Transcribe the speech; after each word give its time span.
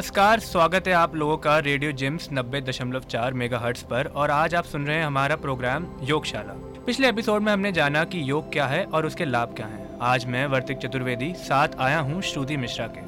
नमस्कार, 0.03 0.39
स्वागत 0.39 0.87
है 0.87 0.93
आप 0.93 1.15
लोगों 1.15 1.37
का 1.37 1.59
रेडियो 1.59 1.91
जिम्स 1.91 2.29
नब्बे 2.33 2.61
दशमलव 2.61 2.99
चार 2.99 3.33
मेगा 3.33 3.73
पर 3.89 4.05
और 4.05 4.31
आज 4.31 4.55
आप 4.55 4.63
सुन 4.63 4.85
रहे 4.85 4.97
हैं 4.97 5.05
हमारा 5.05 5.35
प्रोग्राम 5.35 5.87
योगशाला। 6.03 6.53
पिछले 6.85 7.09
एपिसोड 7.09 7.41
में 7.41 7.53
हमने 7.53 7.71
जाना 7.71 8.03
कि 8.03 8.29
योग 8.29 8.51
क्या 8.51 8.65
है 8.65 8.83
और 8.85 9.05
उसके 9.05 9.25
लाभ 9.25 9.53
क्या 9.55 9.65
हैं। 9.65 9.99
आज 10.01 10.25
मैं 10.25 10.45
वर्तिक 10.47 10.77
चतुर्वेदी, 10.77 11.33
साथ 11.37 11.67
आया 11.79 11.99
हूँ 11.99 12.21
श्रुति 12.21 12.57
मिश्रा 12.57 12.87
के। 12.87 13.01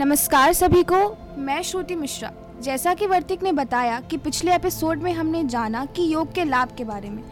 नमस्कार 0.00 0.52
सभी 0.52 0.82
को, 0.82 1.16
मैं 1.38 1.62
श्रुति 1.62 1.94
मिश्रा। 1.94 2.32
जैसा 2.60 2.94
कि 2.94 3.06
वर्तिक 3.06 3.42
ने 3.42 3.52
बताया 3.52 4.00
कि 4.00 4.16
पिछले 4.16 4.54
एपिसोड 4.54 4.98
में 4.98 5.12
हमने 5.12 5.44
जाना 5.44 5.84
कि 5.84 6.14
योग 6.14 6.32
के 6.34 6.44
लाभ 6.44 6.68
के 6.78 6.84
बारे 6.84 7.10
में। 7.10 7.22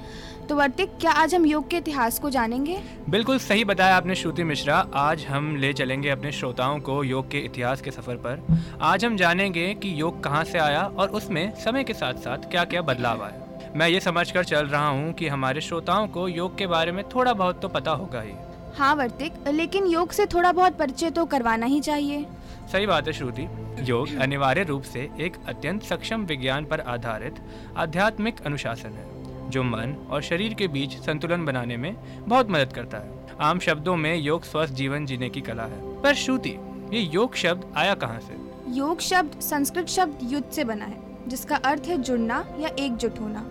तो 0.48 0.56
वर्तिक 0.56 0.90
क्या 1.00 1.10
आज 1.10 1.34
हम 1.34 1.44
योग 1.46 1.68
के 1.70 1.76
इतिहास 1.76 2.18
को 2.18 2.30
जानेंगे? 2.30 2.76
बिल्कुल 3.10 3.38
सही 3.38 3.64
बताया 3.64 3.96
आपने 3.96 4.14
श्रुति 4.14 4.44
मिश्रा। 4.44 4.76
आज 4.94 5.24
हम 5.26 5.54
ले 5.56 5.72
चलेंगे 5.72 6.08
अपने 6.08 6.32
श्रोताओं 6.32 6.80
को 6.80 7.02
योग 7.04 7.30
के 7.30 7.38
इतिहास 7.38 7.80
के 7.80 7.90
सफ़र 7.90 8.16
पर। 8.16 8.42
आज 8.82 9.04
हम 9.04 9.16
जानेंगे 9.16 9.72
कि 9.74 9.94
योग 10.00 10.22
कहाँ 10.24 10.44
से 10.44 10.58
आया 10.58 10.82
और 10.82 11.08
उसमें 11.10 11.54
समय 11.54 11.84
के 11.84 11.94
साथ 11.94 12.14
साथ 12.14 12.50
क्या 12.50 12.64
क्या 12.64 12.82
बदलाव 12.82 13.22
आया 13.22 13.72
मैं 13.76 13.88
ये 13.88 14.00
समझ 14.00 14.30
कर 14.30 14.44
चल 14.44 14.66
रहा 14.66 14.88
हूँ 14.88 15.12
कि 15.12 15.28
हमारे 15.28 15.60
श्रोताओं 15.60 16.08
को 16.08 16.26
योग 16.28 16.58
के 16.58 16.66
बारे 16.66 16.92
में 16.92 17.02
थोड़ा 17.08 17.32
बहुत 17.32 17.62
तो 17.62 17.68
पता 17.68 17.90
होगा 17.92 18.20
ही। 18.20 18.34
हाँ 18.78 18.94
वर्तिक 18.94 19.48
लेकिन 19.48 19.86
योग 19.86 20.12
से 20.12 20.26
थोड़ा 20.26 20.52
बहुत 20.52 20.78
परिचय 20.78 21.10
तो 21.10 21.24
करवाना 21.24 21.66
ही 21.66 21.80
चाहिए। 21.80 22.24
सही 22.72 22.86
बात 22.86 23.06
है 23.06 23.12
श्रुति। 23.12 23.48
योग 23.82 24.16
अनिवार्य 24.18 24.62
रूप 24.64 24.82
से 24.82 25.08
एक 25.20 25.36
अत्यंत 25.48 25.82
सक्षम 25.82 26.24
विज्ञान 26.24 26.64
पर 26.64 26.80
आधारित 26.80 27.40
आध्यात्मिक 27.76 28.46
अनुशासन 28.46 28.88
है। 28.88 29.12
जो 29.50 29.62
मन 29.62 29.94
और 30.10 30.22
शरीर 30.22 30.54
के 30.54 30.68
बीच 30.68 30.96
संतुलन 30.96 31.44
बनाने 31.44 31.76
में 31.76 31.94
बहुत 32.18 32.50
मदद 32.50 32.72
करता 32.72 32.98
है। 32.98 33.36
आम 33.40 33.58
शब्दों 33.58 33.96
में 33.96 34.16
योग 34.16 34.44
स्वस्थ 34.44 34.74
जीवन 34.74 35.06
जीने 35.06 35.28
की 35.28 35.40
कला 35.40 35.62
है। 35.62 35.80
पर 36.02 36.14
श्रुति 36.14 36.56
ये 36.92 37.00
योग 37.00 37.34
शब्द 37.34 37.72
आया 37.76 37.94
कहाँ 37.94 38.20
से? 38.20 38.36
योग 38.68 39.00
शब्द 39.00 39.40
संस्कृत 39.40 39.86
शब्द 39.86 40.18
युद्ध 40.22 40.50
से 40.50 40.64
बना 40.64 40.84
है 40.84 41.28
जिसका 41.28 41.56
अर्थ 41.56 41.82
है 41.82 41.96
जुड़ना 41.98 42.44
या 42.60 42.68
एकजुट 42.78 43.20
होना। 43.20 43.46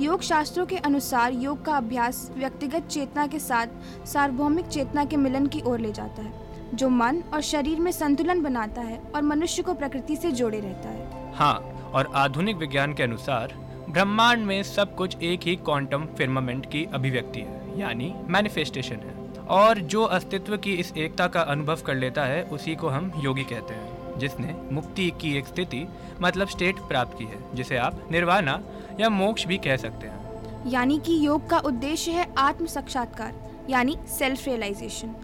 योग 0.00 0.22
शास्त्रों 0.22 0.66
के 0.66 0.76
अनुसार 0.76 1.32
योग 1.32 1.64
का 1.64 1.76
अभ्यास 1.76 2.30
व्यक्तिगत 2.36 2.86
चेतना 2.86 3.26
के 3.26 3.38
साथ 3.38 4.06
सार्वभौमिक 4.06 4.66
चेतना 4.66 5.04
के 5.04 5.16
मिलन 5.16 5.46
की 5.46 5.60
ओर 5.60 5.78
ले 5.80 5.92
जाता 5.92 6.22
है 6.22 6.44
जो 6.74 6.88
मन 6.88 7.22
और 7.34 7.40
शरीर 7.40 7.80
में 7.80 7.90
संतुलन 7.92 8.42
बनाता 8.42 8.80
है 8.80 8.98
और 9.14 9.22
मनुष्य 9.22 9.62
को 9.62 9.74
प्रकृति 9.74 10.16
से 10.16 10.30
जोड़े 10.30 10.60
रहता 10.60 10.88
है। 10.88 11.34
हाँ 11.34 11.54
और 11.94 12.10
आधुनिक 12.14 12.56
विज्ञान 12.56 12.94
के 12.94 13.02
अनुसार 13.02 13.54
ब्रह्मांड 13.96 14.44
में 14.44 14.62
सब 14.62 14.94
कुछ 14.94 15.22
एक 15.22 15.42
ही 15.42 15.54
क्वांटम 15.56 16.04
फिर्मामेंट 16.18 16.66
की 16.72 16.84
अभिव्यक्ति 16.94 17.40
है, 17.40 17.80
यानी 17.80 18.12
मैनिफेस्टेशन 18.28 18.96
है। 18.96 19.14
और 19.48 19.78
जो 19.78 20.02
अस्तित्व 20.04 20.56
की 20.56 20.74
इस 20.74 20.92
एकता 20.96 21.26
का 21.26 21.40
अनुभव 21.42 21.82
कर 21.86 21.94
लेता 21.94 22.24
है, 22.24 22.42
उसी 22.42 22.74
को 22.74 22.88
हम 22.88 23.10
योगी 23.24 23.44
कहते 23.44 23.74
हैं, 23.74 24.18
जिसने 24.18 24.54
मुक्ति 24.72 25.10
की 25.20 25.32
एक 25.38 25.46
स्थिति 25.46 25.84
मतलब 26.20 26.48
स्टेट 26.48 26.80
प्राप्त 26.88 27.18
की 27.18 27.24
है, 27.24 27.38
जिसे 27.54 27.76
आप 27.76 28.06
निर्वाणा 28.12 28.60
या 29.00 29.08
मोक्ष 29.08 29.46
भी 29.46 29.58
कह 29.58 29.76
सकते 29.76 30.06
हैं। 30.06 30.70
यानी 30.70 30.98
कि 30.98 31.18
योग 31.26 31.48
का 31.50 31.58
उद्देश्य 31.64 32.12
है 32.12 32.28
आत्म 32.38 32.66
साक्षात्कार 32.66 33.34
यानी 33.70 33.96
सेल्फ 34.08 34.46
रियलाइजेशन 34.48 35.14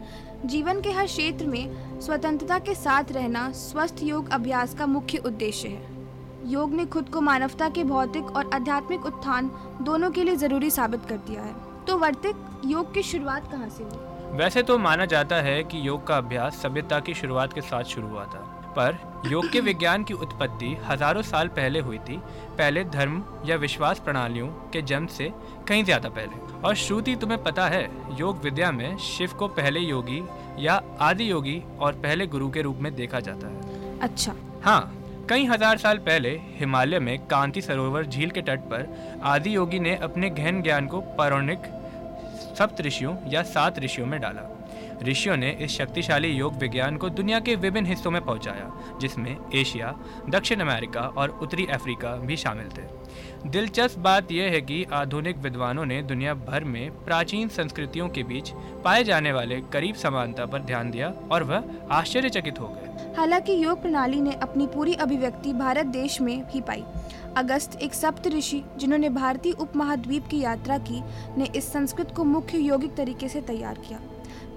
जीवन 0.47 0.81
के 0.81 0.91
हर 0.91 1.07
क्षेत्र 1.07 1.47
में 1.47 2.01
स्वतंत्रता 2.01 2.59
के 2.59 2.75
साथ 2.75 3.13
रहना, 3.13 3.51
स्वस्थ 3.53 4.03
योग 4.03 4.31
अभ्यास 4.31 4.75
का 4.75 4.87
मुख्य 4.87 5.19
उद्देश्य 5.19 5.69
है। 5.69 5.92
योग 6.47 6.73
ने 6.75 6.85
खुद 6.87 7.09
को 7.09 7.21
मानवता 7.21 7.69
के 7.69 7.85
भौतिक 7.85 8.37
और 8.37 8.51
आध्यात्मिक 8.55 9.07
उत्थान 9.07 9.51
दोनों 9.83 10.11
के 10.11 10.25
लिए 10.25 10.37
ज़रूरी 10.37 10.71
साबित 10.71 11.05
कर 11.09 11.17
दिया 11.27 11.43
है। 11.43 11.55
तो 11.87 11.97
वर्तिक 11.99 12.37
योग 12.65 12.93
की 12.95 13.03
शुरुआत 13.03 13.51
कहाँ 13.53 13.69
से 13.69 13.85
हुई? 13.85 14.37
वैसे 14.39 14.63
तो 14.63 14.79
माना 14.79 15.05
जाता 15.05 15.37
है 15.37 15.63
कि 15.65 15.87
योग 15.89 16.07
का 16.07 16.17
अभ्यास 16.17 16.61
सभ्यता 16.63 16.99
की 17.01 17.15
शुरुआत 17.15 17.53
के 17.53 17.61
साथ 17.61 17.85
शुरू 17.85 18.09
हुआ 18.09 18.25
था। 18.25 18.49
पर 18.77 18.99
योग 19.31 19.51
के 19.53 19.61
विज्ञान 19.61 20.05
की 20.05 20.15
उत्पत्ति 20.15 20.77
हज़ारों 20.85 21.23
साल 21.23 21.49
पहले 21.49 21.81
हुई 21.81 21.99
थी। 21.99 22.17
पहले 22.59 22.85
धर्म 22.85 23.23
या 23.47 23.57
विश्वास 23.57 23.99
प्रणालियों 23.99 24.47
के 24.73 24.83
जन्म 24.83 25.07
से 25.07 25.33
कहीं 25.69 25.85
ज़्यादा 25.85 26.09
पहले। 26.09 26.61
और 26.61 26.75
श्रुति 26.75 27.17
तुम्हें 27.17 27.43
पता 27.43 27.67
है 27.69 27.83
योग 28.21 28.41
विद्या 28.45 28.71
में 28.73 28.97
शिव 28.99 29.33
को 29.39 29.49
पहले 29.51 29.81
योगी 29.81 30.23
या 30.59 30.81
आदि 31.01 31.31
योगी 31.31 31.63
और 31.81 31.93
पहले 31.93 32.27
गुरु 32.27 32.51
के 32.51 32.63
रूप 32.63 32.79
में 32.81 32.95
देखा 32.95 33.21
जाता 33.21 33.49
है। 33.49 33.99
अच्छा। 34.01 34.35
हाँ 34.65 34.81
कई 35.29 35.45
हज़ार 35.45 35.79
साल 35.79 35.99
पहले 35.99 36.31
हिमालय 36.59 36.99
में 36.99 37.19
कांति 37.27 37.61
सरोवर 37.63 38.07
झील 38.07 38.31
के 38.31 38.43
तट 38.43 38.61
पर 38.71 38.87
आदि 39.25 39.55
योगी 39.57 39.79
ने 39.79 39.95
अपने 40.03 40.31
गहन 40.31 40.63
ज्ञान 40.63 40.87
को 40.87 41.01
पौराणिक 41.19 41.67
सप्त 42.59 42.81
ऋषियों 42.81 43.15
या 43.33 43.43
सात 43.43 43.79
ऋषियों 43.79 44.07
में 44.07 44.21
डाला। 44.21 44.49
ऋषियों 45.05 45.37
ने 45.37 45.51
इस 45.61 45.77
शक्तिशाली 45.79 46.29
योग 46.29 46.55
विज्ञान 46.55 46.97
को 46.97 47.09
दुनिया 47.11 47.39
के 47.41 47.55
विभिन्न 47.57 47.87
हिस्सों 47.87 48.11
में 48.11 48.21
पहुँचाया, 48.25 48.71
जिसमें 49.01 49.37
एशिया, 49.55 49.95
दक्षिण 50.29 50.61
अमेरिका 50.61 51.01
और 51.01 51.39
उत्तरी 51.43 51.67
अफ्रीका 51.67 52.15
भी 52.17 52.37
शामिल 52.37 52.69
थे। 52.69 53.49
दिलचस्प 53.49 53.99
बात 53.99 54.33
यह 54.33 54.51
है 54.51 54.61
कि 54.61 54.85
आधुनिक 54.93 55.39
विद्वानों 55.39 55.85
ने 55.87 56.03
दुनिया 56.03 56.35
भर 56.47 56.65
में 56.65 56.91
प्राचीन 57.05 57.49
संस्कृतियों 57.49 58.09
के 58.09 58.23
बीच 58.23 58.53
पाए 58.85 59.05
जाने 59.05 59.33
वाले 59.33 59.61
करीब 59.73 59.95
समानता 59.95 60.47
पर 60.47 60.63
ध्यान 60.63 60.91
दिया 60.91 61.13
और 61.33 61.43
वह 61.43 61.65
आश्चर्यचकित 61.91 62.61
हो 62.61 62.69
गए। 62.69 62.92
हालाँकि 63.17 63.53
योग 63.53 63.83
प्रणाली 63.83 64.21
ने 64.21 64.33
अपनी 64.33 64.67
पूरी 64.67 64.95
अभिव्यक्ति 64.95 65.53
भारत 65.53 65.87
देश 65.87 66.21
में 66.21 66.43
भी 66.43 66.61
पाई। 66.61 66.85
अगस्त 67.37 67.79
एक 67.83 67.95
सप्त 67.95 68.27
ऋषि, 68.27 68.63
जिन्होंने 68.79 69.09
भारतीय 69.09 69.53
उपमहाद्वीप 69.53 70.27
की 70.27 70.41
यात्रा 70.41 70.79
की, 70.79 71.03
ने 71.39 71.49
इस 71.57 71.73
संस्कृत 71.73 72.13
को 72.17 72.25
मुख्य 72.25 72.59
यौगिक 72.59 72.95
तरीके 72.95 73.29
से 73.29 73.41
तैयार 73.41 73.75
किया। 73.75 74.01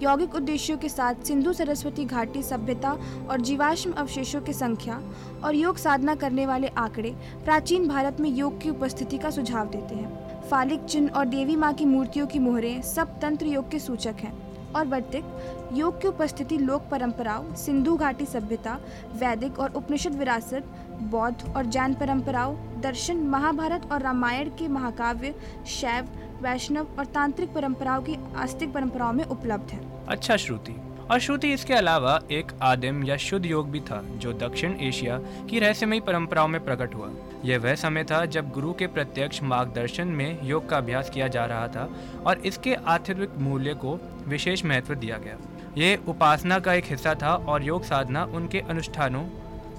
यौगिक 0.04 0.36
उद्देश्यों 0.36 0.78
के 0.78 0.90
साथ 0.90 1.16
सिंधु 1.24 1.54
सरस्वती 1.54 2.06
घाटी 2.06 2.44
सभ्यता 2.44 2.98
और 3.30 3.42
जीवाश्म 3.42 3.92
अवशेषों 3.92 4.42
की 4.42 4.54
संख्या 4.54 5.02
और 5.44 5.56
योग 5.56 5.78
साधना 5.78 6.16
करने 6.16 6.46
वाले 6.46 6.68
आंकड़े 6.68 7.16
प्राचीन 7.46 7.88
भारत 7.88 8.20
में 8.20 8.30
योग 8.30 8.62
की 8.62 8.70
उपस्थिति 8.70 9.18
का 9.18 9.30
सुझाव 9.30 9.70
देते 9.70 9.96
हैं। 9.96 10.42
फालिक 10.42 10.84
चिन्ह 10.86 11.12
और 11.12 11.26
देवी 11.26 11.56
माँ 11.56 11.74
की 11.74 11.86
मूर्तियों 11.86 12.28
की 12.28 12.40
मोहरें 12.40 12.82
सब 12.82 13.20
तंत्र 13.20 13.46
योग 13.46 13.72
के 13.72 13.80
सूचक 13.80 14.16
हैं। 14.20 14.45
और 14.75 14.86
वर्तिक, 14.86 15.25
योग 15.74 16.02
की 16.02 16.08
उपस्थिति, 16.08 16.58
लोक 16.58 16.88
परंपराओं, 16.91 17.53
सिंधु 17.56 17.96
घाटी 17.96 18.25
सभ्यता, 18.25 18.78
वैदिक 19.16 19.59
और 19.59 19.74
उपनिषद 19.74 20.16
विरासत, 20.16 20.63
बौद्ध 21.02 21.53
और 21.56 21.66
जैन 21.66 21.94
परंपराओं, 21.94 22.56
दर्शन, 22.81 23.18
महाभारत 23.28 23.91
और 23.91 24.02
रामायण 24.02 24.50
के 24.50 24.68
महाकाव्य, 24.68 25.34
शैव, 25.68 26.09
वैष्णव 26.41 26.88
और 27.00 27.06
तांत्रिक 27.06 27.53
परंपराओं 27.53 28.02
की 28.02 28.18
आस्तिक 28.35 28.74
परंपराओं 28.74 29.14
में 29.14 29.24
उपलब्ध 29.24 29.72
है। 29.72 29.80
अच्छा 30.08 30.38
श्रुति। 30.38 30.75
और 31.12 31.20
श्रुति 31.20 31.52
इसके 31.54 31.74
अलावा 31.74 32.20
एक 32.32 32.52
आदिम 32.62 33.04
या 33.04 33.18
शुद्ध 33.18 33.46
योग 33.46 33.70
भी 33.72 33.80
था, 33.80 34.02
जो 34.12 34.32
दक्षिण 34.34 34.76
एशिया 34.82 35.18
की 35.50 35.60
रहस्यमयी 35.60 36.00
परंपराओं 36.00 36.48
में 36.48 36.64
प्रकट 36.66 36.96
हुआ। 36.96 37.10
यह 37.46 37.60
वह 37.60 37.76
समय 37.76 38.04
था 38.04 38.26
जब 38.26 38.50
गुरु 38.50 38.74
के 38.74 38.88
प्रत्यक्ष 38.88 39.42
मार्गदर्शन 39.44 40.08
में 40.08 40.40
योग 40.44 40.70
का 40.70 40.78
अभ्यास 40.78 41.10
किया 41.10 41.28
जा 41.28 41.46
रहा 41.46 41.68
था 41.68 41.90
और 42.26 42.38
इसके 42.38 42.74
आध्यात्मिक 42.74 43.38
मूल्य 43.38 43.74
को 43.74 44.00
विशेष 44.28 44.64
महत्व 44.66 44.96
दिया 44.96 45.18
गया। 45.18 45.38
ये 45.78 45.96
उपासना 46.08 46.59
का 46.59 46.74
एक 46.74 46.85
हिस्सा 46.85 47.14
था 47.14 47.35
और 47.35 47.64
योग 47.64 47.84
साधना 47.84 48.24
उनके 48.24 48.59
अनुष्ठानों 48.59 49.24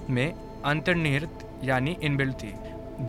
में 0.09 0.33
अंतर्निहित 0.65 1.43
यानी 1.63 1.97
इनबिल्ट 2.01 2.35
थी। 2.35 2.53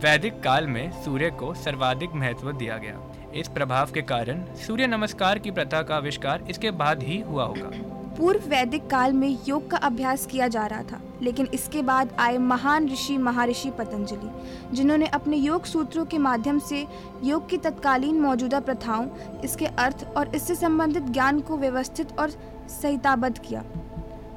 वैदिक 0.03 0.41
काल 0.41 0.67
में 0.67 0.91
सूर्य 1.03 1.29
को 1.29 1.53
सर्वाधिक 1.53 2.13
महत्व 2.13 2.51
दिया 2.51 2.77
गया। 2.77 2.99
इस 3.35 3.47
प्रभाव 3.47 3.91
के 3.91 4.01
कारण 4.01 4.43
सूर्य 4.55 4.87
नमस्कार 4.87 5.39
की 5.39 5.51
प्रथा 5.51 5.81
का 5.81 5.95
आविष्कार 5.95 6.45
इसके 6.49 6.71
बाद 6.73 7.03
ही 7.03 7.19
हुआ 7.19 7.43
होगा। 7.43 7.97
पूर्व 8.19 8.47
वैदिक 8.49 8.87
काल 8.87 9.13
में 9.13 9.37
योग 9.47 9.69
का 9.71 9.77
अभ्यास 9.77 10.25
किया 10.25 10.47
जा 10.47 10.65
रहा 10.65 10.83
था, 10.83 10.99
लेकिन 11.21 11.47
इसके 11.53 11.81
बाद 11.81 12.09
आए 12.19 12.37
महान 12.37 12.89
ऋषि 12.89 13.17
महर्षि 13.17 13.69
पतंजलि, 13.69 14.29
जिन्होंने 14.75 15.05
अपने 15.07 15.37
योग 15.37 15.65
सूत्रों 15.65 16.05
के 16.05 16.17
माध्यम 16.17 16.59
से 16.59 16.85
योग 17.23 17.47
की 17.49 17.57
तत्कालीन 17.57 18.19
मौजूदा 18.21 18.59
प्रथाओं, 18.59 19.07
इसके 19.43 19.65
अर्थ 19.65 20.05
और 20.17 20.35
इससे 20.35 20.55
संबंधित 20.55 21.03
ज्ञान 21.03 21.39
को 21.39 21.57
व्यवस्थित 21.57 22.17
और 22.19 22.29
संहिताबद्ध 22.29 23.37
किया। 23.39 23.63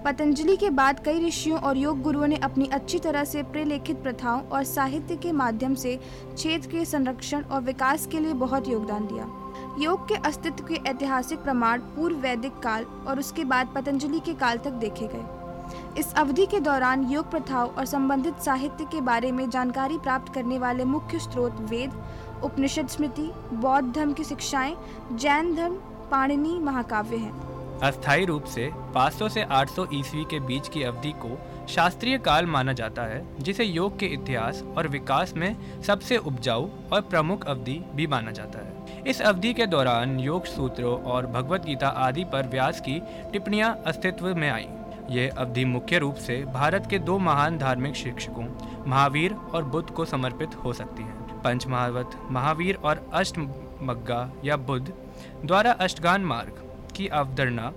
पतंजलि 0.04 0.56
के 0.56 0.70
बाद 0.70 1.04
कई 1.04 1.26
ऋषियों 1.26 1.58
और 1.58 1.76
योग 1.76 2.02
गुरुओं 2.02 2.26
ने 2.26 2.36
अपनी 2.42 2.68
अच्छी 2.72 2.98
तरह 2.98 3.24
से 3.24 3.42
प्रेलेखित 3.42 4.02
प्रथाओं 4.02 4.42
और 4.42 4.64
साहित्य 4.64 5.16
के 5.16 5.32
माध्यम 5.34 5.74
से 5.74 5.98
क्षेत्र 6.24 6.70
के 6.70 6.84
संरक्षण 6.86 7.42
और 7.42 7.62
विकास 7.62 8.06
के 8.06 8.20
लिए 8.20 8.32
बहुत 8.40 8.68
योगदान 8.68 9.06
दिया। 9.06 9.30
योग 9.78 10.08
के 10.08 10.14
अस्तित्व 10.14 10.64
के 10.64 10.74
ऐतिहासिक 10.74 11.38
प्रमाण 11.38 11.80
पूर्व 11.80 12.16
वैदिक 12.16 12.58
काल 12.58 12.84
और 12.84 13.18
उसके 13.18 13.44
बाद 13.44 13.68
पतंजलि 13.74 14.20
के 14.20 14.34
काल 14.34 14.58
तक 14.58 14.70
देखे 14.70 15.06
गए। 15.06 16.00
इस 16.00 16.14
अवधि 16.14 16.46
के 16.46 16.60
दौरान 16.60 17.04
योग 17.04 17.30
प्रथाओं 17.30 17.68
और 17.68 17.84
संबंधित 17.84 18.38
साहित्य 18.38 18.84
के 18.84 19.00
बारे 19.00 19.32
में 19.32 19.50
जानकारी 19.50 19.98
प्राप्त 19.98 20.34
करने 20.34 20.58
वाले 20.58 20.84
मुख्य 20.84 21.18
स्रोत 21.18 21.60
वेद, 21.60 21.92
उपनिषद 22.44 22.88
स्मृति, 22.88 23.30
बौद्ध 23.52 23.94
धर्म 23.94 24.12
की 24.12 24.24
शिक्षाएँ, 24.24 24.76
जैन 25.12 25.54
धर्म, 25.54 25.74
पाणिनि, 26.10 26.58
महाकाव्य 26.58 27.16
हैं। 27.16 27.80
अस्थायी 27.80 28.24
रूप 28.24 28.44
से 28.44 28.70
500 28.94 29.28
से 29.28 29.42
800 29.42 29.86
ईस्वी 29.94 30.24
के 30.24 30.40
बीच 30.40 30.68
की 30.68 30.82
अवधि 30.82 31.12
को 31.12 31.38
शास्त्रीय 31.68 32.18
काल 32.18 32.46
माना 32.46 32.72
जाता 32.72 33.02
है, 33.02 33.24
जिसे 33.38 33.64
योग 33.64 33.98
के 33.98 34.06
इतिहास 34.06 34.62
और 34.76 34.88
विकास 34.88 35.34
में 35.36 35.82
सबसे 35.82 36.16
उपजाऊ 36.16 36.68
और 36.92 37.00
प्रमुख 37.00 37.44
अवधि 37.44 37.82
भी 37.94 38.06
माना 38.06 38.30
जाता 38.30 38.58
है। 38.58 38.81
इस 39.06 39.20
अवधि 39.22 39.52
के 39.54 39.66
दौरान 39.66 40.18
योग 40.20 40.44
सूत्रों 40.44 40.96
और 41.02 41.26
भगवत 41.26 41.64
गीता 41.64 41.88
आदि 41.88 42.24
पर 42.24 42.46
व्यास 42.46 42.80
की 42.80 43.00
टिप्पणियाँ 43.32 43.74
अस्तित्व 43.86 44.34
में 44.34 44.48
आई। 44.50 44.66
यह 45.10 45.34
अवधि 45.38 45.64
मुख्य 45.64 45.98
रूप 45.98 46.16
से 46.16 46.36
भारत 46.44 46.86
के 46.90 46.98
दो 46.98 47.18
महान 47.18 47.58
धार्मिक 47.58 47.94
शिक्षकों, 47.94 48.44
महावीर 48.86 49.32
और 49.54 49.64
बुद्ध 49.64 49.88
को 49.90 50.04
समर्पित 50.04 50.54
हो 50.54 50.72
सकती 50.72 51.02
है। 51.02 51.40
पंच 51.42 51.66
महावत 51.66 52.10
महावीर 52.30 52.74
और 52.74 53.06
अष्ट 53.12 53.38
मग्गा 53.82 54.30
या 54.44 54.56
बुद्ध 54.56 54.92
द्वारा 55.44 55.72
अष्टगान 55.72 56.24
मार्ग 56.24 56.62
की 56.96 57.06
अवधारणा 57.08 57.72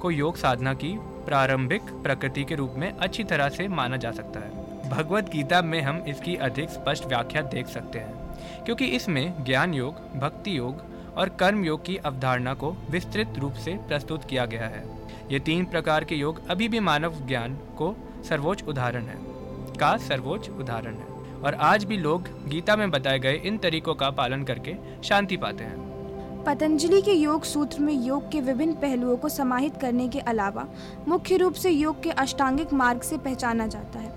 को 0.00 0.10
योग 0.10 0.36
साधना 0.36 0.74
की 0.74 0.96
प्रारंभिक 1.26 1.82
प्रकृति 2.02 2.44
के 2.44 2.54
रूप 2.54 2.74
में 2.76 2.90
अच्छी 2.92 3.24
तरह 3.24 3.48
से 3.48 3.68
माना 3.68 3.96
जा 3.96 4.10
सकता 4.10 4.40
है। 4.40 4.88
भगवत 4.90 5.28
गीता 5.28 5.60
में 5.62 5.80
हम 5.82 6.02
इसकी 6.08 6.36
अधिक 6.36 6.70
स्पष्ट 6.70 7.06
व्याख्या 7.06 7.42
देख 7.42 7.66
सकते 7.66 7.98
हैं। 7.98 8.19
क्योंकि 8.64 8.84
इसमें 8.84 9.44
ज्ञान 9.44 9.74
योग, 9.74 9.94
भक्ति 10.18 10.58
योग 10.58 10.82
और 11.16 11.28
कर्म 11.28 11.64
योग 11.64 11.84
की 11.84 11.96
अवधारणा 11.96 12.54
को 12.54 12.74
विस्तृत 12.90 13.34
रूप 13.38 13.52
से 13.54 13.72
प्रस्तुत 13.88 14.24
किया 14.24 14.46
गया 14.46 14.66
है। 14.66 14.84
ये 15.30 15.38
तीन 15.38 15.64
प्रकार 15.64 16.04
के 16.04 16.14
योग 16.14 16.48
अभी 16.48 16.68
भी 16.68 16.80
मानव 16.80 17.14
ज्ञान 17.26 17.54
को 17.54 17.94
सर्वोच्च 18.28 18.64
उदाहरण 18.64 19.02
है, 19.02 19.16
का 19.76 19.96
सर्वोच्च 19.96 20.50
उदाहरण 20.50 20.94
है। 20.94 21.10
और 21.44 21.54
आज 21.54 21.84
भी 21.84 21.96
लोग 21.96 22.28
गीता 22.48 22.76
में 22.76 22.90
बताए 22.90 23.18
गए 23.18 23.34
इन 23.34 23.58
तरीकों 23.58 23.94
का 23.94 24.10
पालन 24.10 24.42
करके 24.44 24.74
शांति 25.04 25.36
पाते 25.36 25.64
हैं। 25.64 25.90
पतंजलि 26.44 27.02
के 27.02 27.12
योग 27.12 27.44
सूत्र 27.44 27.80
में 27.80 27.94
योग 27.94 28.30
के 28.30 28.40
विभिन्न 28.40 28.74
पहलुओं 28.74 29.16
को 29.16 29.28
समाहित 29.28 29.76
करने 29.76 30.08
के 30.08 30.18
अलावा 30.18 30.66
मुख्य 31.08 31.36
रूप 31.36 31.54
से 31.54 31.70
योग 31.70 32.02
के 32.02 32.10
अष्टांगिक 32.10 32.72
मार्ग 32.72 33.00
से 33.00 33.18
पहचाना 33.18 33.66
जाता 33.66 33.98
है। 33.98 34.09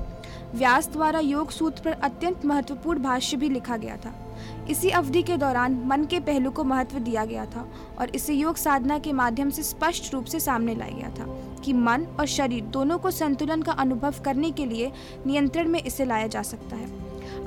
व्यास 0.55 0.87
द्वारा 0.87 1.19
योग 1.19 1.51
सूत्र 1.51 1.81
पर 1.83 1.91
अत्यंत 1.91 2.45
महत्वपूर्ण 2.45 3.01
भाष्य 3.03 3.37
भी 3.37 3.49
लिखा 3.49 3.77
गया 3.77 3.95
था। 3.97 4.13
इसी 4.69 4.89
अवधि 4.89 5.21
के 5.23 5.37
दौरान 5.37 5.81
मन 5.85 6.05
के 6.05 6.19
पहलू 6.19 6.51
को 6.51 6.63
महत्व 6.63 6.99
दिया 6.99 7.25
गया 7.25 7.45
था 7.45 7.67
और 7.99 8.09
इसे 8.09 8.33
योग 8.33 8.55
साधना 8.55 8.97
के 8.99 9.13
माध्यम 9.13 9.49
से 9.49 9.63
स्पष्ट 9.63 10.13
रूप 10.13 10.25
से 10.25 10.39
सामने 10.39 10.75
लाया 10.75 10.91
गया 10.91 11.09
था 11.09 11.25
कि 11.63 11.73
मन 11.73 12.05
और 12.19 12.25
शरीर 12.25 12.63
दोनों 12.63 12.97
को 12.97 13.11
संतुलन 13.11 13.61
का 13.61 13.71
अनुभव 13.71 14.15
करने 14.25 14.51
के 14.51 14.65
लिए 14.65 14.91
नियंत्रण 15.27 15.67
में 15.67 15.81
इसे 15.83 16.05
लाया 16.05 16.27
जा 16.27 16.41
सकता 16.41 16.75
है। 16.75 16.91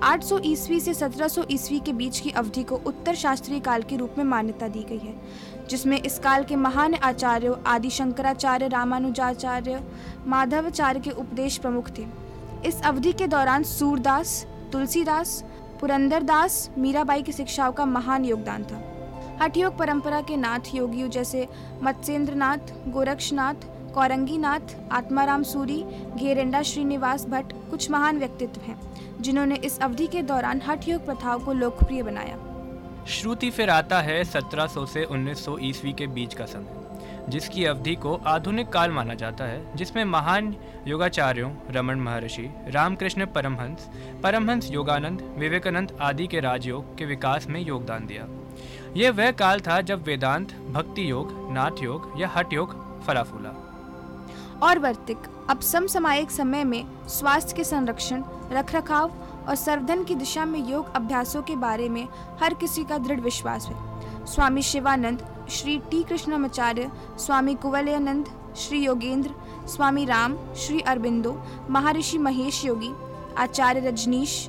800 0.03 0.41
ईस्वी 0.45 0.81
से 0.81 0.95
1700 0.95 1.45
ईस्वी 1.51 1.81
के 1.81 1.93
बीच 1.93 2.21
की 2.21 2.31
अवधि 2.31 2.63
को 2.63 2.77
उत्तर 2.77 3.15
शास्त्रीय 3.15 3.61
काल 3.61 3.83
के 3.83 3.97
रूप 3.97 4.15
में 4.19 4.25
मान्यता 4.25 4.69
दी 4.69 4.83
गई 4.83 4.99
है, 4.99 5.15
जिसमें 5.71 6.01
इस 6.01 6.19
काल 6.19 6.45
के 6.45 6.57
महान 6.57 6.95
आचार्यों 6.95 7.57
आदि 7.67 7.91
शंकराचार्य, 7.91 8.69
रामानुजाचार्य, 8.69 9.83
माधवाचार्य 10.27 11.01
के 11.01 11.11
उपदेश 11.11 11.59
प्रमुख 11.59 11.91
थे। 11.99 12.26
इस 12.67 12.81
अवधि 12.83 13.13
के 13.13 13.27
दौरान 13.27 13.63
सूरदास, 13.63 14.47
तुलसीदास, 14.73 15.45
पुरंदरदास, 15.81 16.71
मीराबाई 16.79 17.23
की 17.23 17.33
शिक्षाओं 17.33 17.73
का 17.73 17.85
महान 17.85 18.25
योगदान 18.25 18.65
था। 18.65 18.81
हठ 19.43 19.57
योग 19.57 19.77
परंपरा 19.79 20.21
के 20.21 20.37
नाथ 20.37 20.75
योगियों 20.75 21.11
जैसे 21.11 21.47
मत्स्येंद्रनाथ, 21.83 22.73
गोरक्षनाथ, 22.89 23.55
कौरंगीनाथ, 23.95 24.75
आत्माराम 24.93 25.43
सूरी, 25.43 25.83
घेरेंडा 26.17 26.63
श्रीनिवास 26.63 27.27
भट्ट 27.27 27.53
कुछ 27.71 27.91
महान 27.91 28.19
व्यक्तित्व 28.19 28.61
हैं, 28.61 28.79
जिन्होंने 29.21 29.57
इस 29.57 29.79
अवधि 29.79 30.07
के 30.07 30.23
दौरान 30.23 30.63
हठ 30.67 30.89
योग 30.89 31.07
प्रथाओं 31.07 31.39
को 31.39 31.53
लोकप्रिय 31.53 32.03
बनाया। 32.03 32.39
श्रुति 33.09 33.51
फिर 33.51 33.71
आता 33.71 34.01
है 34.01 34.25
1700 34.25 34.87
से 34.87 35.05
1900 35.05 35.59
ईस्वी 35.63 35.93
के 35.93 36.07
बीच 36.07 36.35
का 36.35 36.45
समय। 36.45 36.86
जिसकी 37.29 37.65
अवधि 37.65 37.95
को 37.95 38.15
आधुनिक 38.27 38.69
काल 38.69 38.91
माना 38.91 39.15
जाता 39.15 39.45
है, 39.45 39.77
जिसमें 39.77 40.05
महान 40.05 40.55
योगाचार्यों 40.87 41.51
रमन 41.71 42.01
महर्षि, 42.01 42.49
रामकृष्ण 42.69 43.27
परमहंस 43.27 43.89
परमहंस 44.23 44.71
योगानंद, 44.71 45.23
विवेकानंद 45.39 45.97
आदि 46.01 46.27
के 46.27 46.41
राजयोग 46.41 46.97
के 46.99 47.07
विकास 47.07 47.47
में 47.47 47.61
योगदान 47.61 48.07
दिया। 48.07 48.27
यह 48.97 49.11
वह 49.11 49.31
काल 49.31 49.61
था 49.61 49.81
जब 49.81 50.03
वेदांत, 50.03 50.53
भक्ति 50.71 51.11
योग, 51.11 51.53
नाथ 51.53 51.83
योग 51.83 52.13
या 52.19 52.29
हट 52.37 52.53
योग 52.53 52.75
फला 53.05 53.23
फूला 53.23 53.63
और 54.63 54.79
वर्तिक, 54.79 55.19
अब 55.51 55.61
समसामयिक 55.61 56.31
समय 56.31 56.65
में 56.65 56.85
स्वास्थ्य 57.09 57.57
के 57.57 57.65
संरक्षण, 57.65 58.23
रखरखाव 58.53 59.13
और 59.49 59.55
सर्वधन 59.55 60.05
की 60.05 60.15
दिशा 60.15 60.45
में 60.45 60.59
योग 60.71 60.95
अभ्यासों 60.95 61.43
के 61.43 61.57
बारे 61.57 61.89
में 61.89 62.07
हर 62.43 62.55
किसी 62.55 62.85
का 62.85 62.99
दृढ़ 62.99 63.21
विश्वास 63.21 63.67
है। 63.67 64.27
स्वामी 64.27 64.63
शिवानंद 64.63 65.23
श्री 65.51 65.77
टी 65.91 66.03
कृष्णमाचार्य 66.03 66.91
स्वामी 67.19 67.55
कुवलयानंद, 67.55 68.29
श्री 68.57 68.79
योगेंद्र, 68.85 69.31
स्वामी 69.69 70.05
राम, 70.05 70.37
श्री 70.57 70.81
अरबिंदो, 70.81 71.43
महर्षि 71.71 72.19
महेश 72.19 72.65
योगी, 72.65 72.91
आचार्य 73.39 73.81
रजनीश 73.81 74.49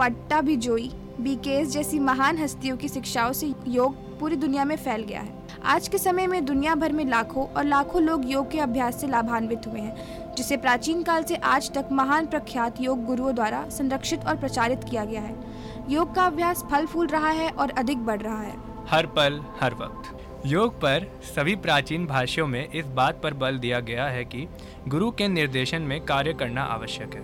पट्टा 0.00 0.40
भिजोई 0.40 0.90
बीकेएस 1.20 1.68
जैसी 1.68 1.98
महान 1.98 2.38
हस्तियों 2.38 2.76
की 2.76 2.88
शिक्षाओं 2.88 3.32
से 3.32 3.54
योग 3.66 3.94
पूरी 4.20 4.36
दुनिया 4.36 4.64
में 4.64 4.76
फैल 4.76 5.02
गया 5.02 5.20
है। 5.20 5.46
आज 5.64 5.88
के 5.88 5.98
समय 5.98 6.26
में 6.26 6.44
दुनिया 6.44 6.74
भर 6.74 6.92
में 6.92 7.04
लाखों 7.04 7.46
और 7.46 7.64
लाखों 7.64 8.02
लोग 8.02 8.30
योग 8.30 8.50
के 8.50 8.58
अभ्यास 8.58 9.00
से 9.00 9.06
लाभान्वित 9.06 9.66
हुए 9.66 9.80
हैं, 9.80 10.34
जिसे 10.34 10.56
प्राचीन 10.56 11.02
काल 11.02 11.22
से 11.22 11.36
आज 11.36 11.72
तक 11.72 11.88
महान 11.92 12.26
प्रख्यात 12.26 12.80
योग 12.80 13.04
गुरुओं 13.04 13.34
द्वारा 13.34 13.68
संरक्षित 13.68 14.26
और 14.26 14.36
प्रचारित 14.36 14.84
किया 14.90 15.04
गया 15.04 15.20
है। 15.20 15.36
योग 15.88 16.14
का 16.14 16.26
अभ्यास 16.26 16.64
फल 16.70 16.86
फूल 16.86 17.06
रहा 17.06 17.30
है 17.30 17.50
और 17.50 17.70
अधिक 17.70 18.04
बढ़ 18.06 18.20
रहा 18.20 18.40
है। 18.40 18.54
हर 18.88 19.06
पल, 19.06 19.40
हर 19.60 19.74
वक्त। 19.74 20.15
योग 20.46 20.74
पर 20.74 21.06
सभी 21.24 21.54
प्राचीन 21.56 22.04
भाष्यों 22.06 22.46
में 22.46 22.68
इस 22.68 22.86
बात 22.86 23.20
पर 23.22 23.34
बल 23.34 23.58
दिया 23.58 23.78
गया 23.80 24.04
है 24.06 24.24
कि 24.24 24.46
गुरु 24.88 25.10
के 25.10 25.28
निर्देशन 25.28 25.82
में 25.82 26.00
कार्य 26.00 26.32
करना 26.32 26.62
आवश्यक 26.64 27.14
है। 27.14 27.22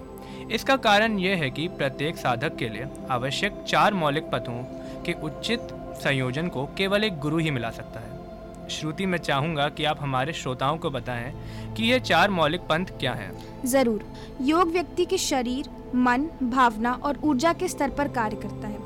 इसका 0.55 0.77
कारण 0.77 1.19
यह 1.19 1.37
है 1.37 1.51
कि 1.51 1.67
प्रत्येक 1.69 2.17
साधक 2.17 2.57
के 2.57 2.69
लिए 2.69 2.87
आवश्यक 3.11 3.65
चार 3.69 3.95
मौलिक 3.95 4.25
पथों 4.25 4.63
के 5.03 5.13
उचित 5.23 5.69
संयोजन 6.03 6.49
को 6.49 6.65
केवल 6.79 7.05
एक 7.05 7.19
गुरु 7.19 7.39
ही 7.39 7.51
मिला 7.51 7.71
सकता 7.71 8.01
है। 8.01 8.69
श्रुति 8.69 9.07
मैं 9.07 9.19
चाहूँगा 9.19 9.69
कि 9.69 9.85
आप 9.85 10.03
हमारे 10.03 10.33
श्रोताओं 10.33 10.79
को 10.79 10.91
बताएँ 10.91 11.33
कि 11.77 11.85
ये 11.85 12.01
चार 12.01 12.31
मौलिक 12.31 12.61
पंथ 12.61 12.87
क्या 13.01 13.13
हैं। 13.13 13.33
ज़रूर। 13.65 14.05
योग 14.41 14.73
व्यक्ति 14.73 15.05
के 15.05 15.19
शरीर, 15.19 15.69
मन, 15.95 16.29
भावना 16.43 16.93
और 16.93 17.19
ऊर्जा 17.25 17.53
के 17.53 17.69
स्तर 17.69 17.91
पर 17.91 18.09
कार्य 18.09 18.37
करता 18.37 18.69
है। 18.69 18.79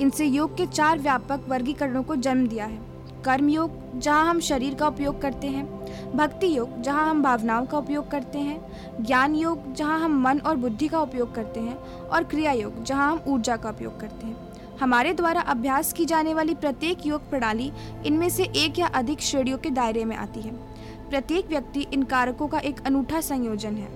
इनसे 0.00 0.26
योग 0.26 0.56
के 0.56 0.66
चार 0.66 0.98
व्यापक 0.98 1.48
वर्गीकरणों 1.48 2.02
को 2.02 2.16
जन्म 2.16 2.46
दिया 2.46 2.64
है। 2.64 2.85
कर्म 3.26 3.48
योग, 3.48 4.00
जहाँ 4.00 4.26
हम 4.26 4.40
शरीर 4.40 4.74
का 4.74 4.88
उपयोग 4.88 5.20
करते 5.22 5.46
हैं, 5.46 5.66
भक्ति 6.16 6.56
योग, 6.56 6.82
जहाँ 6.82 7.10
हम 7.10 7.22
भावनाओं 7.22 7.66
का 7.66 7.78
उपयोग 7.78 8.10
करते 8.10 8.38
हैं, 8.38 8.60
ज्ञान 9.00 9.34
योग, 9.34 9.74
जहाँ 9.74 10.00
हम 10.00 10.20
मन 10.22 10.38
और 10.38 10.56
बुद्धि 10.56 10.88
का 10.88 11.00
उपयोग 11.00 11.34
करते 11.34 11.60
हैं, 11.60 11.76
और 12.08 12.24
क्रिया 12.24 12.52
योग, 12.52 12.84
जहाँ 12.84 13.12
हम 13.12 13.22
ऊर्जा 13.26 13.56
का 13.56 13.70
उपयोग 13.70 14.00
करते 14.00 14.26
हैं। 14.26 14.36
हमारे 14.80 15.12
द्वारा 15.12 15.40
अभ्यास 15.40 15.92
की 15.92 16.04
जाने 16.04 16.34
वाली 16.34 16.54
प्रत्येक 16.54 17.06
योग 17.06 17.30
प्रणाली 17.30 17.72
इनमें 18.06 18.28
से 18.28 18.44
एक 18.56 18.78
या 18.78 18.86
अधिक 18.86 19.20
श्रेणियों 19.20 19.58
के 19.58 19.70
दायरे 19.70 20.04
में 20.04 20.16
आती 20.16 20.40
है। 20.40 20.50
प्रत्येक 21.10 21.48
व्यक्ति 21.48 21.86
इन 21.92 22.02
कारकों 22.02 22.48
का 22.48 22.58
एक 22.58 22.86
अनूठा 22.86 23.20
संयोजन 23.20 23.74
है। 23.74 23.88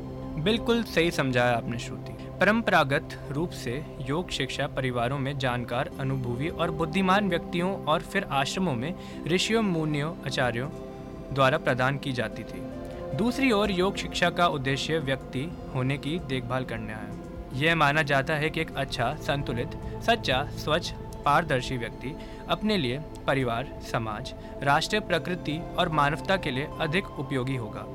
बिल्कुल 0.44 0.82
सही 0.82 1.10
समझाया 1.10 1.52
आपने, 1.52 1.78
श्रुति। 1.78 2.19
परंपरागत 2.40 3.09
रूप 3.30 3.50
से 3.50 3.85
योग 4.00 4.30
शिक्षा 4.30 4.66
परिवारों 4.66 5.18
में 5.18 5.38
जानकार, 5.38 5.90
अनुभवी 6.00 6.49
और 6.49 6.70
बुद्धिमान 6.70 7.28
व्यक्तियों 7.28 7.85
और 7.85 8.00
फिर 8.00 8.25
आश्रमों 8.25 8.75
में 8.75 8.94
ऋषियों, 9.26 9.62
मुनियों, 9.62 10.14
आचार्यों 10.26 10.68
द्वारा 11.35 11.59
प्रदान 11.59 11.99
की 11.99 12.12
जाती 12.12 12.42
थी। 12.42 12.61
दूसरी 13.16 13.52
ओर 13.52 13.70
योग 13.70 13.97
शिक्षा 13.97 14.30
का 14.30 14.47
उद्देश्य 14.47 14.99
व्यक्ति 14.99 15.52
होने 15.75 15.99
की 15.99 16.18
देखभाल 16.18 16.64
करना 16.64 16.92
है। 16.92 17.61
यह 17.61 17.76
माना 17.76 18.02
जाता 18.02 18.35
है 18.35 18.50
कि 18.50 18.61
एक 18.61 18.76
अच्छा 18.76 19.14
संतुलित, 19.14 19.70
सच्चा, 20.02 20.44
स्वच्छ, 20.44 20.92
पारदर्शी 21.25 21.76
व्यक्ति 21.76 22.16
अपने 22.49 22.76
लिए 22.76 23.00
परिवार, 23.26 23.78
समाज, 23.92 24.35
राष्ट्र, 24.62 25.00
प्रकृति 25.00 25.61
और 25.78 25.88
मानवता 25.88 26.37
के 26.37 26.50
लिए 26.50 26.68
अधिक 26.80 27.18
उपयोगी 27.18 27.56
होगा। 27.56 27.87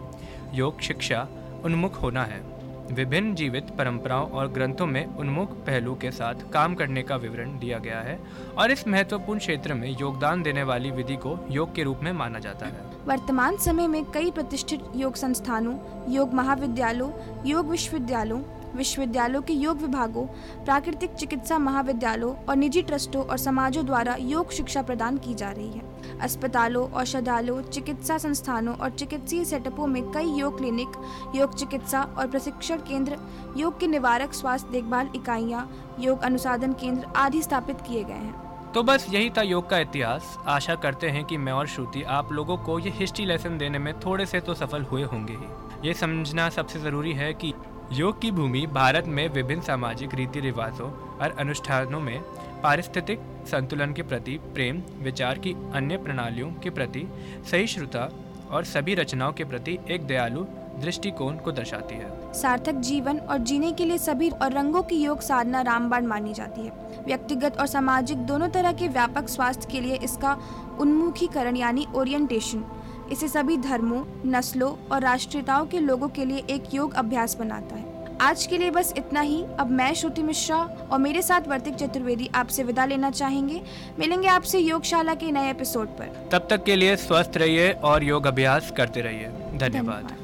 योग 0.54 0.82
शिक्षा 0.82 1.28
उन्मुख 1.64 2.02
होना 2.02 2.24
है। 2.24 2.55
विभिन्न 2.92 3.36
जीवित 3.36 3.70
परंपराओं 3.78 4.30
और 4.30 4.48
ग्रंथों 4.48 4.86
में 4.86 5.06
उन्मुख 5.06 5.52
पहलू 5.66 5.96
के 5.96 6.12
साथ 6.12 6.36
काम 6.54 6.76
करने 6.76 7.04
का 7.04 7.16
विवरण 7.16 7.58
दिया 7.60 7.78
गया 7.78 8.00
है 8.00 8.20
और 8.58 8.72
इस 8.72 8.88
महत्वपूर्ण 8.88 9.40
क्षेत्र 9.40 9.74
में 9.74 9.90
योगदान 10.00 10.44
देने 10.44 10.64
वाली 10.64 10.92
विधि 10.92 11.16
को 11.16 11.38
योग 11.52 11.76
के 11.76 11.84
रूप 11.84 12.00
में 12.04 12.12
माना 12.12 12.40
जाता 12.40 12.66
है। 12.66 12.82
वर्तमान 13.08 13.58
समय 13.58 13.88
में 13.88 14.04
कई 14.06 14.32
प्रतिष्ठित 14.32 14.80
योग 14.96 15.16
संस्थानों, 15.16 15.78
योग 16.14 16.34
महाविद्यालयों, 16.34 17.12
योग 17.46 17.70
विश्वविद्यालयों 17.70 18.40
विश्वविद्यालयों 18.76 19.42
के 19.42 19.54
योग 19.54 19.82
विभागों, 19.82 20.26
प्राकृतिक 20.66 21.14
चिकित्सा 21.14 21.58
महाविद्यालयों 21.58 22.34
और 22.46 22.56
निजी 22.56 22.82
ट्रस्टों 22.82 23.24
और 23.26 23.38
समाजों 23.38 23.86
द्वारा 23.86 24.16
योग 24.20 24.52
शिक्षा 24.52 24.82
प्रदान 24.82 25.18
की 25.18 25.34
जा 25.34 25.50
रही 25.52 25.70
है। 25.70 26.20
अस्पतालों, 26.20 26.88
औषधालयों, 26.92 27.62
चिकित्सा 27.62 28.18
संस्थानों 28.18 28.76
और 28.76 28.90
चिकित्सीय 28.90 29.46
सेटअपों 29.46 29.88
में 29.88 30.02
कई 30.12 30.32
योग 30.32 30.58
क्लिनिक, 30.58 30.98
योग 31.36 31.56
चिकित्सा 31.56 32.02
और 32.18 32.28
प्रशिक्षण 32.28 32.78
केंद्र, 32.80 33.18
योग 33.58 33.80
के 33.80 33.88
निवारक 33.88 34.34
स्वास्थ्य 34.34 34.72
देखभाल 34.72 35.10
इकाइयाँ, 35.16 35.70
योग 36.00 36.22
अनुसाधन 36.22 36.74
केंद्र 36.74 37.08
आदि 37.16 37.42
स्थापित 37.42 37.82
किए 37.82 38.04
गए 38.04 38.14
हैं। 38.14 38.44
तो 38.74 38.84
बस 38.84 39.06
यही 39.10 39.30
था 39.30 39.42
योग 39.42 39.70
का 39.70 39.78
इतिहास। 39.78 40.38
आशा 40.48 40.76
करते 40.76 41.10
हैं 41.10 41.24
कि 41.26 41.38
मैं 41.38 41.52
और 41.54 41.68
श्रुति 41.68 42.02
आप 42.04 42.32
लोगों 42.32 42.58
को 42.58 42.78
ये 42.80 42.90
हिस्ट्री 42.90 43.26
लेसन 43.26 43.58
देने 43.58 43.80
में 43.80 43.94
थोड़े 44.00 44.26
से 44.26 44.40
तो 44.40 44.54
सफल 44.54 44.84
हुए 44.84 45.04
होंगे 45.04 45.34
ही। 45.34 45.88
ये 45.88 45.94
समझना 45.94 46.50
सबसे 46.50 46.80
ज़रूरी 46.80 47.14
है 47.14 47.34
कि 47.34 47.54
योग 47.94 48.22
की 48.22 48.30
भूमि 48.32 48.66
भारत 48.68 49.06
में 49.08 49.28
विभिन्न 49.30 49.62
सामाजिक 49.62 50.14
रीति 50.16 50.40
रिवाजों 50.40 50.90
और 51.18 51.36
अनुष्ठानों 51.40 52.00
में 52.00 52.20
पारिस्थितिक 52.64 53.20
संतुलन 53.48 53.94
के 53.94 54.04
प्रति, 54.04 54.40
प्रेम, 54.54 54.82
विचार 55.00 55.38
की 55.38 55.54
अन्य 55.74 55.98
प्रणालियों 55.98 56.50
के 56.54 56.70
प्रति, 56.70 57.08
सहिष्णुता 57.52 58.10
और 58.52 58.64
सभी 58.64 58.96
रचनाओं 58.96 59.34
के 59.34 59.44
प्रति 59.44 59.78
एक 59.90 60.08
दयालु 60.08 60.46
दृष्टिकोण 60.82 61.36
को 61.36 61.52
दर्शाती 61.52 61.96
है। 61.96 62.34
सार्थक 62.34 62.76
जीवन 62.82 63.18
और 63.20 63.38
जीने 63.38 63.72
के 63.72 63.86
लिए 63.86 63.98
सभी 63.98 64.30
और 64.30 64.52
रंगों 64.52 64.82
की 64.84 64.96
योग 64.96 65.22
साधना 65.22 65.62
रामबाण 65.62 66.06
मानी 66.06 66.34
जाती 66.34 66.62
है। 66.62 67.04
व्यक्तिगत 67.06 67.58
और 67.58 67.68
सामाजिक 67.68 68.18
दोनों 68.18 68.50
तरह 68.50 68.74
के 68.74 68.88
व्यापक 68.88 69.30
स्वास्थ्य 69.30 69.68
के 69.72 69.82
लिए 69.82 69.96
इसका 69.96 70.38
उन्मुखीकरण 70.80 71.56
यानी 71.56 71.88
ओरिएंटेशन 71.96 72.66
इसे 73.12 73.28
सभी 73.28 73.58
धर्मों 73.58 74.04
नस्लों 74.26 74.76
और 74.92 75.02
राष्ट्रीयताओं 75.02 75.66
के 75.66 75.80
लोगों 75.80 76.08
के 76.08 76.26
लिए 76.26 76.44
एक 76.50 76.64
योग 76.74 76.94
अभ्यास 76.94 77.36
बनाता 77.36 77.76
है। 77.76 78.18
आज 78.22 78.46
के 78.46 78.58
लिए 78.58 78.72
बस 78.72 78.94
इतना 78.98 79.22
ही। 79.22 79.44
अब 79.60 79.72
मैं 79.72 79.94
श्रुति 79.94 80.24
मिश्रा 80.24 80.58
और 80.92 81.00
मेरे 81.00 81.22
साथ 81.22 81.42
वर्तिक 81.48 81.76
चतुर्वेदी 81.76 82.30
आपसे 82.36 82.64
विदा 82.64 82.86
लेना 82.86 83.12
चाहेंगे। 83.12 83.62
मिलेंगे 84.00 84.28
आपसे 84.28 84.60
योगशाला 84.60 85.16
के 85.16 85.32
नए 85.32 85.50
एपिसोड 85.50 85.88
पर। 85.88 86.30
तब 86.32 86.48
तक 86.50 86.64
के 86.64 86.76
लिए 86.76 86.96
स्वस्थ 86.96 87.38
रहिए 87.38 87.72
और 87.72 88.04
योग 88.04 88.28
अभ्यास 88.28 88.72
करते 88.78 89.02
रहिए। 89.02 89.28
धन्यवाद, 89.58 90.16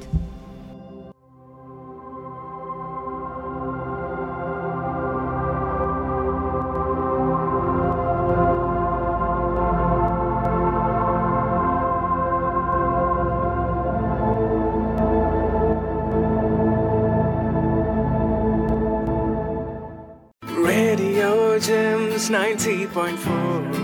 90.4 22.32 23.80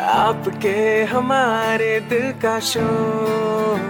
आपके 0.00 0.78
हमारे 1.04 1.88
दिल 2.10 2.30
का 2.42 2.58
शोर। 2.60 3.80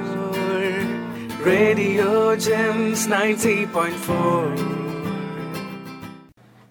रेडियो 1.46 2.34
जेम्स 2.36 3.08
90.4 3.08 4.81